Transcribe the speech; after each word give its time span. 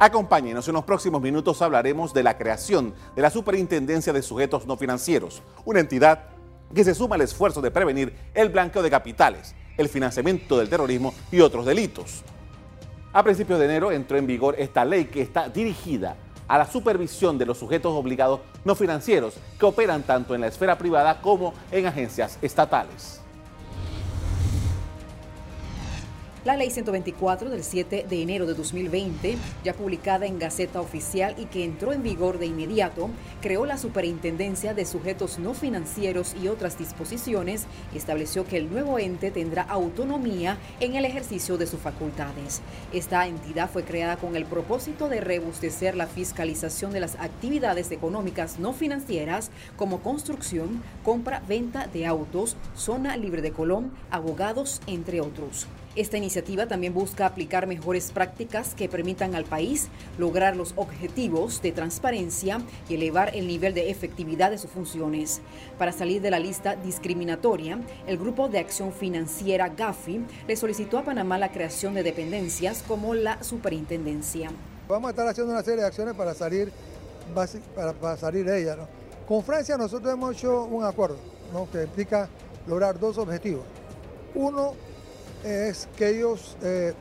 Acompáñenos, 0.00 0.68
en 0.68 0.74
los 0.74 0.84
próximos 0.84 1.20
minutos 1.20 1.60
hablaremos 1.60 2.14
de 2.14 2.22
la 2.22 2.38
creación 2.38 2.94
de 3.16 3.22
la 3.22 3.30
Superintendencia 3.30 4.12
de 4.12 4.22
Sujetos 4.22 4.64
No 4.64 4.76
Financieros, 4.76 5.42
una 5.64 5.80
entidad 5.80 6.26
que 6.72 6.84
se 6.84 6.94
suma 6.94 7.16
al 7.16 7.22
esfuerzo 7.22 7.60
de 7.60 7.72
prevenir 7.72 8.14
el 8.32 8.50
blanqueo 8.50 8.82
de 8.82 8.90
capitales, 8.90 9.56
el 9.76 9.88
financiamiento 9.88 10.56
del 10.56 10.68
terrorismo 10.68 11.14
y 11.32 11.40
otros 11.40 11.66
delitos. 11.66 12.22
A 13.12 13.24
principios 13.24 13.58
de 13.58 13.64
enero 13.64 13.90
entró 13.90 14.16
en 14.16 14.28
vigor 14.28 14.54
esta 14.56 14.84
ley 14.84 15.06
que 15.06 15.20
está 15.20 15.48
dirigida 15.48 16.16
a 16.46 16.58
la 16.58 16.70
supervisión 16.70 17.36
de 17.36 17.46
los 17.46 17.58
sujetos 17.58 17.92
obligados 17.92 18.38
no 18.64 18.76
financieros 18.76 19.34
que 19.58 19.66
operan 19.66 20.04
tanto 20.04 20.32
en 20.32 20.42
la 20.42 20.46
esfera 20.46 20.78
privada 20.78 21.20
como 21.20 21.54
en 21.72 21.86
agencias 21.86 22.38
estatales. 22.40 23.20
La 26.48 26.56
Ley 26.56 26.70
124 26.70 27.50
del 27.50 27.62
7 27.62 28.06
de 28.08 28.22
enero 28.22 28.46
de 28.46 28.54
2020, 28.54 29.36
ya 29.64 29.74
publicada 29.74 30.24
en 30.24 30.38
Gaceta 30.38 30.80
Oficial 30.80 31.34
y 31.36 31.44
que 31.44 31.62
entró 31.62 31.92
en 31.92 32.02
vigor 32.02 32.38
de 32.38 32.46
inmediato, 32.46 33.10
creó 33.42 33.66
la 33.66 33.76
Superintendencia 33.76 34.72
de 34.72 34.86
Sujetos 34.86 35.38
No 35.38 35.52
Financieros 35.52 36.34
y 36.42 36.48
otras 36.48 36.78
disposiciones 36.78 37.66
y 37.92 37.98
estableció 37.98 38.46
que 38.46 38.56
el 38.56 38.70
nuevo 38.70 38.98
ente 38.98 39.30
tendrá 39.30 39.60
autonomía 39.60 40.56
en 40.80 40.94
el 40.94 41.04
ejercicio 41.04 41.58
de 41.58 41.66
sus 41.66 41.80
facultades. 41.80 42.62
Esta 42.94 43.26
entidad 43.26 43.68
fue 43.68 43.84
creada 43.84 44.16
con 44.16 44.34
el 44.34 44.46
propósito 44.46 45.10
de 45.10 45.20
rebustecer 45.20 45.96
la 45.96 46.06
fiscalización 46.06 46.94
de 46.94 47.00
las 47.00 47.16
actividades 47.16 47.90
económicas 47.90 48.58
no 48.58 48.72
financieras 48.72 49.50
como 49.76 50.00
construcción, 50.00 50.82
compra, 51.04 51.42
venta 51.46 51.88
de 51.88 52.06
autos, 52.06 52.56
zona 52.74 53.18
libre 53.18 53.42
de 53.42 53.52
Colón, 53.52 53.92
abogados, 54.10 54.80
entre 54.86 55.20
otros. 55.20 55.66
Esta 55.98 56.16
iniciativa 56.16 56.68
también 56.68 56.94
busca 56.94 57.26
aplicar 57.26 57.66
mejores 57.66 58.12
prácticas 58.12 58.72
que 58.76 58.88
permitan 58.88 59.34
al 59.34 59.44
país 59.44 59.88
lograr 60.16 60.54
los 60.54 60.72
objetivos 60.76 61.60
de 61.60 61.72
transparencia 61.72 62.60
y 62.88 62.94
elevar 62.94 63.34
el 63.34 63.48
nivel 63.48 63.74
de 63.74 63.90
efectividad 63.90 64.52
de 64.52 64.58
sus 64.58 64.70
funciones. 64.70 65.40
Para 65.76 65.90
salir 65.90 66.22
de 66.22 66.30
la 66.30 66.38
lista 66.38 66.76
discriminatoria, 66.76 67.80
el 68.06 68.16
Grupo 68.16 68.48
de 68.48 68.60
Acción 68.60 68.92
Financiera 68.92 69.70
GAFI 69.70 70.24
le 70.46 70.54
solicitó 70.54 70.98
a 70.98 71.04
Panamá 71.04 71.36
la 71.36 71.50
creación 71.50 71.94
de 71.94 72.04
dependencias 72.04 72.84
como 72.86 73.14
la 73.14 73.42
superintendencia. 73.42 74.52
Vamos 74.86 75.08
a 75.08 75.10
estar 75.10 75.26
haciendo 75.26 75.52
una 75.52 75.64
serie 75.64 75.80
de 75.80 75.88
acciones 75.88 76.14
para 76.14 76.32
salir, 76.32 76.70
para, 77.74 78.16
salir 78.16 78.44
de 78.44 78.62
ella. 78.62 78.76
Con 79.26 79.42
Francia 79.42 79.76
nosotros 79.76 80.14
hemos 80.14 80.36
hecho 80.36 80.62
un 80.62 80.84
acuerdo 80.84 81.18
que 81.72 81.82
implica 81.82 82.28
lograr 82.68 83.00
dos 83.00 83.18
objetivos. 83.18 83.64
Uno, 84.36 84.74
es 85.44 85.88
que 85.96 86.08
ellos 86.10 86.56
eh, 86.62 86.94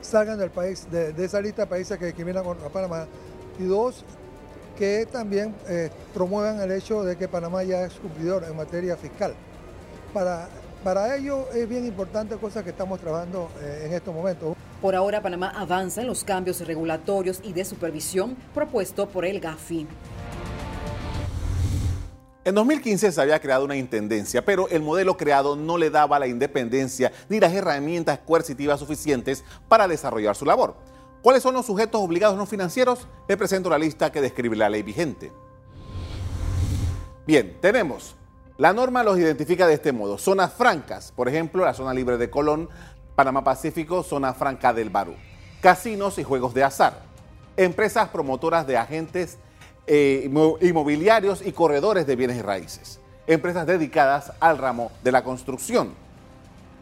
salgan 0.00 0.38
del 0.38 0.50
país, 0.50 0.86
de, 0.90 1.14
esa 1.24 1.40
lista 1.40 1.62
de 1.62 1.68
países 1.68 1.98
que 1.98 2.06
discriminan 2.06 2.44
a 2.46 2.68
Panamá. 2.68 3.06
Y 3.58 3.64
dos, 3.64 4.04
que 4.76 5.06
también 5.10 5.54
eh, 5.68 5.90
promuevan 6.14 6.60
el 6.60 6.72
hecho 6.72 7.02
de 7.02 7.16
que 7.16 7.28
Panamá 7.28 7.62
ya 7.62 7.84
es 7.84 7.94
cumplidor 7.94 8.44
en 8.44 8.56
materia 8.56 8.96
fiscal. 8.96 9.34
Para, 10.12 10.48
para 10.82 11.16
ello 11.16 11.46
es 11.54 11.68
bien 11.68 11.86
importante 11.86 12.36
cosas 12.36 12.64
que 12.64 12.70
estamos 12.70 13.00
trabajando 13.00 13.50
eh, 13.60 13.84
en 13.86 13.92
estos 13.92 14.14
momentos. 14.14 14.56
Por 14.80 14.96
ahora, 14.96 15.22
Panamá 15.22 15.52
avanza 15.54 16.00
en 16.00 16.08
los 16.08 16.24
cambios 16.24 16.66
regulatorios 16.66 17.40
y 17.44 17.52
de 17.52 17.64
supervisión 17.64 18.36
propuesto 18.52 19.08
por 19.08 19.24
el 19.24 19.38
GAFI. 19.38 19.86
En 22.44 22.56
2015 22.56 23.12
se 23.12 23.20
había 23.20 23.38
creado 23.38 23.64
una 23.64 23.76
intendencia, 23.76 24.44
pero 24.44 24.68
el 24.68 24.82
modelo 24.82 25.16
creado 25.16 25.54
no 25.54 25.78
le 25.78 25.90
daba 25.90 26.18
la 26.18 26.26
independencia 26.26 27.12
ni 27.28 27.38
las 27.38 27.52
herramientas 27.52 28.18
coercitivas 28.18 28.80
suficientes 28.80 29.44
para 29.68 29.86
desarrollar 29.86 30.34
su 30.34 30.44
labor. 30.44 30.74
¿Cuáles 31.22 31.44
son 31.44 31.54
los 31.54 31.66
sujetos 31.66 32.00
obligados 32.00 32.36
no 32.36 32.44
financieros? 32.46 33.06
Le 33.28 33.36
presento 33.36 33.70
la 33.70 33.78
lista 33.78 34.10
que 34.10 34.20
describe 34.20 34.56
la 34.56 34.68
ley 34.68 34.82
vigente. 34.82 35.32
Bien, 37.28 37.58
tenemos. 37.60 38.16
La 38.58 38.72
norma 38.72 39.04
los 39.04 39.18
identifica 39.18 39.68
de 39.68 39.74
este 39.74 39.92
modo. 39.92 40.18
Zonas 40.18 40.52
francas, 40.52 41.12
por 41.14 41.28
ejemplo, 41.28 41.64
la 41.64 41.74
zona 41.74 41.94
libre 41.94 42.18
de 42.18 42.28
Colón, 42.28 42.68
Panamá 43.14 43.44
Pacífico, 43.44 44.02
zona 44.02 44.34
franca 44.34 44.74
del 44.74 44.90
Barú. 44.90 45.14
Casinos 45.60 46.18
y 46.18 46.24
juegos 46.24 46.54
de 46.54 46.64
azar. 46.64 47.02
Empresas 47.56 48.08
promotoras 48.08 48.66
de 48.66 48.78
agentes 48.78 49.38
eh, 49.86 50.30
inmobiliarios 50.60 51.44
y 51.44 51.52
corredores 51.52 52.06
de 52.06 52.16
bienes 52.16 52.36
y 52.36 52.42
raíces, 52.42 53.00
empresas 53.26 53.66
dedicadas 53.66 54.32
al 54.40 54.58
ramo 54.58 54.92
de 55.02 55.12
la 55.12 55.24
construcción, 55.24 55.94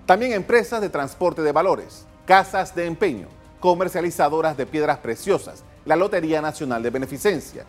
también 0.06 0.32
empresas 0.32 0.80
de 0.80 0.88
transporte 0.88 1.42
de 1.42 1.52
valores, 1.52 2.04
casas 2.26 2.74
de 2.74 2.86
empeño, 2.86 3.28
comercializadoras 3.60 4.56
de 4.56 4.66
piedras 4.66 4.98
preciosas, 4.98 5.62
la 5.84 5.96
Lotería 5.96 6.42
Nacional 6.42 6.82
de 6.82 6.90
Beneficencia, 6.90 7.64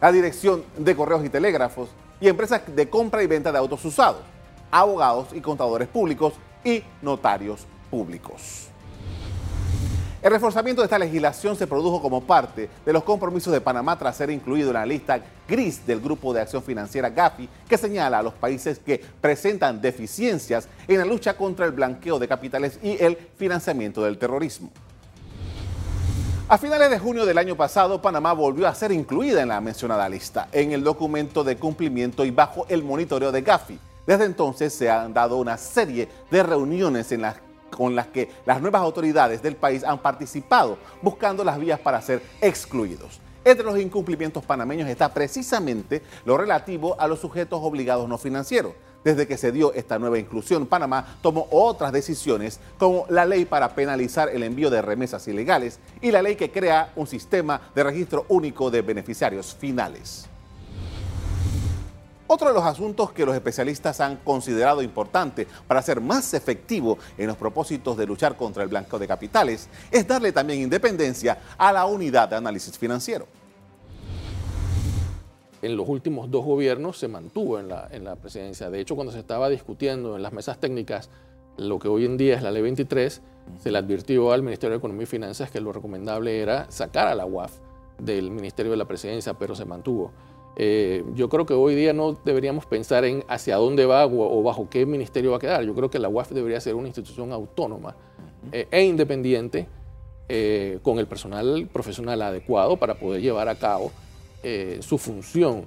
la 0.00 0.12
Dirección 0.12 0.64
de 0.76 0.94
Correos 0.94 1.24
y 1.24 1.30
Telégrafos 1.30 1.88
y 2.20 2.28
empresas 2.28 2.62
de 2.66 2.88
compra 2.88 3.22
y 3.22 3.26
venta 3.26 3.52
de 3.52 3.58
autos 3.58 3.84
usados, 3.84 4.22
abogados 4.70 5.28
y 5.32 5.40
contadores 5.40 5.88
públicos 5.88 6.34
y 6.64 6.82
notarios 7.02 7.66
públicos. 7.90 8.68
El 10.26 10.32
reforzamiento 10.32 10.82
de 10.82 10.86
esta 10.86 10.98
legislación 10.98 11.54
se 11.54 11.68
produjo 11.68 12.02
como 12.02 12.20
parte 12.20 12.68
de 12.84 12.92
los 12.92 13.04
compromisos 13.04 13.52
de 13.52 13.60
Panamá 13.60 13.96
tras 13.96 14.16
ser 14.16 14.28
incluido 14.28 14.70
en 14.70 14.74
la 14.74 14.84
lista 14.84 15.20
gris 15.46 15.86
del 15.86 16.00
Grupo 16.00 16.34
de 16.34 16.40
Acción 16.40 16.64
Financiera 16.64 17.10
GAFI, 17.10 17.48
que 17.68 17.78
señala 17.78 18.18
a 18.18 18.24
los 18.24 18.34
países 18.34 18.80
que 18.80 19.00
presentan 19.20 19.80
deficiencias 19.80 20.68
en 20.88 20.98
la 20.98 21.04
lucha 21.04 21.36
contra 21.36 21.64
el 21.64 21.70
blanqueo 21.70 22.18
de 22.18 22.26
capitales 22.26 22.80
y 22.82 23.00
el 23.00 23.16
financiamiento 23.36 24.02
del 24.02 24.18
terrorismo. 24.18 24.72
A 26.48 26.58
finales 26.58 26.90
de 26.90 26.98
junio 26.98 27.24
del 27.24 27.38
año 27.38 27.54
pasado, 27.54 28.02
Panamá 28.02 28.32
volvió 28.32 28.66
a 28.66 28.74
ser 28.74 28.90
incluida 28.90 29.42
en 29.42 29.48
la 29.50 29.60
mencionada 29.60 30.08
lista, 30.08 30.48
en 30.50 30.72
el 30.72 30.82
documento 30.82 31.44
de 31.44 31.56
cumplimiento 31.56 32.24
y 32.24 32.32
bajo 32.32 32.66
el 32.68 32.82
monitoreo 32.82 33.30
de 33.30 33.42
Gafi. 33.42 33.78
Desde 34.04 34.24
entonces 34.24 34.74
se 34.74 34.90
han 34.90 35.14
dado 35.14 35.36
una 35.36 35.56
serie 35.56 36.08
de 36.32 36.42
reuniones 36.42 37.12
en 37.12 37.22
las 37.22 37.45
con 37.76 37.94
las 37.94 38.06
que 38.06 38.30
las 38.46 38.60
nuevas 38.60 38.82
autoridades 38.82 39.42
del 39.42 39.54
país 39.54 39.84
han 39.84 39.98
participado, 39.98 40.78
buscando 41.02 41.44
las 41.44 41.58
vías 41.58 41.78
para 41.78 42.00
ser 42.00 42.22
excluidos. 42.40 43.20
Entre 43.44 43.64
los 43.64 43.78
incumplimientos 43.78 44.44
panameños 44.44 44.88
está 44.88 45.12
precisamente 45.12 46.02
lo 46.24 46.36
relativo 46.36 46.98
a 46.98 47.06
los 47.06 47.20
sujetos 47.20 47.60
obligados 47.62 48.08
no 48.08 48.18
financieros. 48.18 48.72
Desde 49.04 49.28
que 49.28 49.36
se 49.36 49.52
dio 49.52 49.72
esta 49.74 50.00
nueva 50.00 50.18
inclusión, 50.18 50.66
Panamá 50.66 51.18
tomó 51.22 51.46
otras 51.52 51.92
decisiones 51.92 52.58
como 52.76 53.04
la 53.08 53.24
ley 53.24 53.44
para 53.44 53.72
penalizar 53.76 54.30
el 54.30 54.42
envío 54.42 54.68
de 54.68 54.82
remesas 54.82 55.28
ilegales 55.28 55.78
y 56.00 56.10
la 56.10 56.22
ley 56.22 56.34
que 56.34 56.50
crea 56.50 56.92
un 56.96 57.06
sistema 57.06 57.60
de 57.72 57.84
registro 57.84 58.24
único 58.28 58.68
de 58.68 58.82
beneficiarios 58.82 59.54
finales. 59.54 60.28
Otro 62.28 62.48
de 62.48 62.54
los 62.54 62.64
asuntos 62.64 63.12
que 63.12 63.24
los 63.24 63.36
especialistas 63.36 64.00
han 64.00 64.16
considerado 64.16 64.82
importante 64.82 65.46
para 65.68 65.80
ser 65.80 66.00
más 66.00 66.34
efectivo 66.34 66.98
en 67.16 67.28
los 67.28 67.36
propósitos 67.36 67.96
de 67.96 68.06
luchar 68.06 68.36
contra 68.36 68.64
el 68.64 68.68
blanqueo 68.68 68.98
de 68.98 69.06
capitales 69.06 69.68
es 69.92 70.08
darle 70.08 70.32
también 70.32 70.60
independencia 70.60 71.38
a 71.56 71.72
la 71.72 71.86
unidad 71.86 72.28
de 72.28 72.36
análisis 72.36 72.76
financiero. 72.76 73.26
En 75.62 75.76
los 75.76 75.88
últimos 75.88 76.30
dos 76.30 76.44
gobiernos 76.44 76.98
se 76.98 77.06
mantuvo 77.06 77.60
en 77.60 77.68
la, 77.68 77.88
en 77.92 78.04
la 78.04 78.16
presidencia. 78.16 78.70
De 78.70 78.80
hecho, 78.80 78.96
cuando 78.96 79.12
se 79.12 79.20
estaba 79.20 79.48
discutiendo 79.48 80.16
en 80.16 80.22
las 80.22 80.32
mesas 80.32 80.58
técnicas 80.58 81.08
lo 81.56 81.78
que 81.78 81.88
hoy 81.88 82.04
en 82.04 82.16
día 82.16 82.36
es 82.36 82.42
la 82.42 82.50
ley 82.50 82.62
23, 82.62 83.22
se 83.62 83.70
le 83.70 83.78
advirtió 83.78 84.32
al 84.32 84.42
Ministerio 84.42 84.72
de 84.72 84.78
Economía 84.78 85.04
y 85.04 85.06
Finanzas 85.06 85.50
que 85.50 85.60
lo 85.60 85.72
recomendable 85.72 86.40
era 86.40 86.70
sacar 86.70 87.06
a 87.06 87.14
la 87.14 87.24
UAF 87.24 87.52
del 87.98 88.30
Ministerio 88.30 88.72
de 88.72 88.76
la 88.76 88.84
Presidencia, 88.84 89.34
pero 89.34 89.54
se 89.54 89.64
mantuvo. 89.64 90.12
Eh, 90.58 91.04
yo 91.14 91.28
creo 91.28 91.44
que 91.44 91.52
hoy 91.52 91.74
día 91.74 91.92
no 91.92 92.18
deberíamos 92.24 92.64
pensar 92.64 93.04
en 93.04 93.24
hacia 93.28 93.56
dónde 93.56 93.84
va 93.84 94.06
o, 94.06 94.42
bajo 94.42 94.68
qué 94.70 94.86
ministerio 94.86 95.30
va 95.32 95.36
a 95.36 95.40
quedar. 95.40 95.62
Yo 95.64 95.74
creo 95.74 95.90
que 95.90 95.98
la 95.98 96.08
UAF 96.08 96.30
debería 96.30 96.60
ser 96.60 96.74
una 96.74 96.88
institución 96.88 97.30
autónoma 97.32 97.94
eh, 98.52 98.66
e 98.70 98.82
independiente 98.82 99.68
eh, 100.28 100.78
con 100.82 100.98
el 100.98 101.06
personal 101.06 101.68
profesional 101.70 102.22
adecuado 102.22 102.78
para 102.78 102.94
poder 102.94 103.20
llevar 103.20 103.48
a 103.48 103.54
cabo 103.54 103.92
su 104.78 104.96
función 104.96 105.64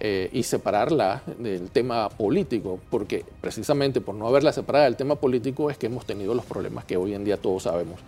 y 0.00 0.42
separarla 0.42 1.22
del 1.38 1.70
tema 1.70 2.08
político, 2.08 2.80
porque 2.88 3.26
precisamente 3.42 4.00
por 4.00 4.14
no 4.14 4.26
haberla 4.26 4.50
separada 4.50 4.86
del 4.86 4.96
tema 4.96 5.16
político 5.16 5.68
es 5.68 5.76
que 5.76 5.84
hemos 5.84 6.06
tenido 6.06 6.32
los 6.32 6.46
problemas 6.46 6.86
que 6.86 6.96
hoy 6.96 7.12
en 7.12 7.24
día 7.24 7.36
todos 7.36 7.64
sabemos, 7.64 8.00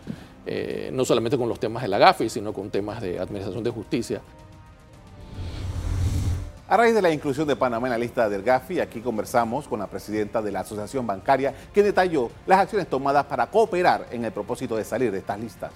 no 0.93 1.05
solamente 1.05 1.37
con 1.37 1.47
los 1.47 1.61
temas 1.61 1.83
de 1.83 1.91
la 1.91 1.99
GAFI, 1.99 2.31
sino 2.31 2.55
con 2.55 2.71
temas 2.71 3.03
de 3.03 3.19
administración 3.19 3.63
de 3.63 3.71
justicia. 3.71 4.23
A 6.75 6.77
raíz 6.77 6.93
de 6.93 7.03
la 7.03 7.13
inclusión 7.13 7.47
de 7.47 7.55
Panamá 7.55 7.87
en 7.87 7.93
la 7.93 7.99
lista 7.99 8.29
del 8.29 8.43
GAFI, 8.43 8.81
aquí 8.81 9.01
conversamos 9.01 9.69
con 9.69 9.79
la 9.79 9.87
presidenta 9.87 10.43
de 10.43 10.51
la 10.51 10.59
Asociación 10.59 11.07
Bancaria, 11.07 11.55
que 11.73 11.85
detalló 11.85 12.33
las 12.49 12.59
acciones 12.59 12.89
tomadas 12.89 13.27
para 13.27 13.47
cooperar 13.47 14.09
en 14.11 14.25
el 14.25 14.33
propósito 14.33 14.75
de 14.75 14.83
salir 14.83 15.13
de 15.13 15.19
estas 15.19 15.39
listas. 15.39 15.71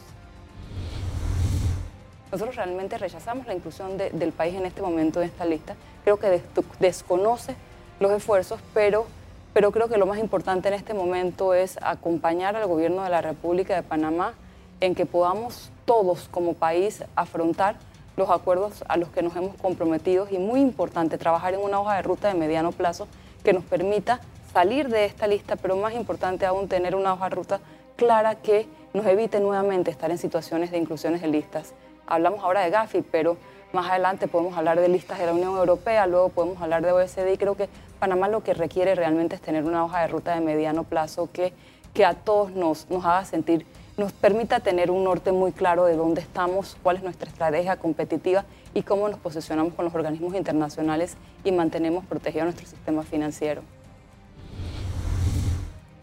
Nosotros 2.32 2.56
realmente 2.56 2.98
rechazamos 2.98 3.46
la 3.46 3.54
inclusión 3.54 3.96
del 3.96 4.32
país 4.32 4.56
en 4.56 4.66
este 4.66 4.82
momento 4.82 5.22
en 5.22 5.28
esta 5.28 5.44
lista. 5.44 5.76
Creo 6.02 6.18
que 6.18 6.42
desconoce 6.80 7.54
los 8.00 8.10
esfuerzos, 8.10 8.58
pero, 8.74 9.06
pero 9.54 9.70
creo 9.70 9.88
que 9.88 9.98
lo 9.98 10.06
más 10.06 10.18
importante 10.18 10.66
en 10.66 10.74
este 10.74 10.94
momento 10.94 11.54
es 11.54 11.78
acompañar 11.80 12.56
al 12.56 12.66
gobierno 12.66 13.04
de 13.04 13.10
la 13.10 13.22
República 13.22 13.76
de 13.76 13.84
Panamá 13.84 14.34
en 14.80 14.96
que 14.96 15.06
podamos 15.06 15.70
todos 15.84 16.28
como 16.28 16.54
país 16.54 17.04
afrontar 17.14 17.76
los 18.18 18.30
acuerdos 18.30 18.84
a 18.88 18.96
los 18.96 19.08
que 19.08 19.22
nos 19.22 19.34
hemos 19.36 19.56
comprometido 19.56 20.26
y 20.30 20.38
muy 20.38 20.60
importante 20.60 21.16
trabajar 21.16 21.54
en 21.54 21.60
una 21.60 21.80
hoja 21.80 21.94
de 21.94 22.02
ruta 22.02 22.28
de 22.28 22.34
mediano 22.34 22.72
plazo 22.72 23.08
que 23.44 23.52
nos 23.52 23.64
permita 23.64 24.20
salir 24.52 24.88
de 24.88 25.04
esta 25.04 25.26
lista, 25.26 25.56
pero 25.56 25.76
más 25.76 25.94
importante 25.94 26.44
aún 26.44 26.68
tener 26.68 26.94
una 26.94 27.14
hoja 27.14 27.28
de 27.28 27.34
ruta 27.34 27.60
clara 27.96 28.34
que 28.34 28.66
nos 28.92 29.06
evite 29.06 29.40
nuevamente 29.40 29.90
estar 29.90 30.10
en 30.10 30.18
situaciones 30.18 30.70
de 30.70 30.78
inclusiones 30.78 31.22
de 31.22 31.28
listas. 31.28 31.74
Hablamos 32.06 32.42
ahora 32.42 32.62
de 32.62 32.70
Gafi, 32.70 33.02
pero 33.02 33.36
más 33.72 33.90
adelante 33.90 34.28
podemos 34.28 34.56
hablar 34.56 34.80
de 34.80 34.88
listas 34.88 35.18
de 35.18 35.26
la 35.26 35.32
Unión 35.32 35.56
Europea, 35.56 36.06
luego 36.06 36.30
podemos 36.30 36.60
hablar 36.60 36.82
de 36.82 36.92
OECD 36.92 37.32
y 37.32 37.36
creo 37.36 37.54
que 37.54 37.68
Panamá 37.98 38.28
lo 38.28 38.42
que 38.42 38.54
requiere 38.54 38.94
realmente 38.94 39.36
es 39.36 39.42
tener 39.42 39.64
una 39.64 39.84
hoja 39.84 40.00
de 40.00 40.08
ruta 40.08 40.34
de 40.34 40.40
mediano 40.40 40.84
plazo 40.84 41.28
que, 41.32 41.52
que 41.92 42.04
a 42.04 42.14
todos 42.14 42.52
nos, 42.52 42.88
nos 42.90 43.04
haga 43.04 43.24
sentir, 43.24 43.66
nos 43.98 44.12
permita 44.12 44.60
tener 44.60 44.90
un 44.90 45.04
norte 45.04 45.32
muy 45.32 45.52
claro 45.52 45.84
de 45.84 45.96
dónde 45.96 46.20
estamos, 46.20 46.76
cuál 46.82 46.96
es 46.96 47.02
nuestra 47.02 47.28
estrategia 47.28 47.76
competitiva 47.76 48.44
y 48.72 48.82
cómo 48.82 49.08
nos 49.08 49.18
posicionamos 49.18 49.74
con 49.74 49.84
los 49.84 49.94
organismos 49.94 50.34
internacionales 50.34 51.16
y 51.44 51.50
mantenemos 51.50 52.06
protegido 52.06 52.44
nuestro 52.44 52.66
sistema 52.66 53.02
financiero. 53.02 53.62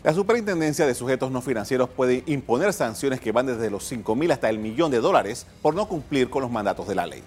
La 0.04 0.14
Superintendencia 0.14 0.86
de 0.86 0.94
Sujetos 0.94 1.32
No 1.32 1.42
Financieros 1.42 1.90
puede 1.90 2.24
imponer 2.28 2.74
sanciones 2.74 3.20
que 3.20 3.32
van 3.32 3.48
desde 3.48 3.72
los 3.72 3.86
5 3.86 4.14
mil 4.16 4.32
hasta 4.32 4.50
el 4.50 4.60
millón 4.60 4.92
de 4.92 5.00
dólares 5.00 5.48
por 5.64 5.74
no 5.74 5.88
cumplir 5.88 6.30
con 6.30 6.44
los 6.44 6.52
mandatos 6.52 6.88
de 6.88 6.96
la 6.96 7.08
ley. 7.08 7.24